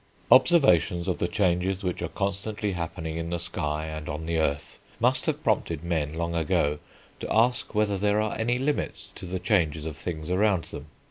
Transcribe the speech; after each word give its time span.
Observations 0.31 1.07
of 1.07 1.19
the 1.19 1.27
changes 1.27 1.83
which 1.83 2.01
are 2.01 2.07
constantly 2.07 2.71
happening 2.71 3.17
in 3.17 3.29
the 3.29 3.37
sky, 3.37 3.85
and 3.85 4.09
on 4.09 4.25
the 4.25 4.39
earth, 4.39 4.79
must 4.99 5.27
have 5.27 5.43
prompted 5.43 5.83
men 5.83 6.15
long 6.15 6.33
ago 6.33 6.79
to 7.19 7.31
ask 7.31 7.75
whether 7.75 7.99
there 7.99 8.19
are 8.19 8.35
any 8.35 8.57
limits 8.57 9.11
to 9.13 9.27
the 9.27 9.37
changes 9.37 9.85
of 9.85 9.95
things 9.95 10.31
around 10.31 10.63
them. 10.63 10.87